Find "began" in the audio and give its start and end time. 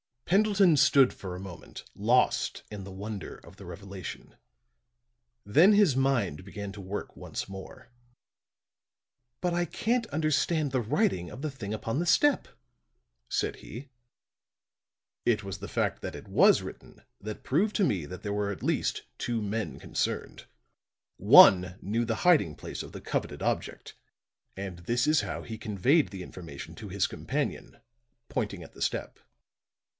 6.45-6.71